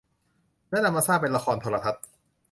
[0.69, 2.03] และนำมาสร้างเป็นละครโทรทัศน์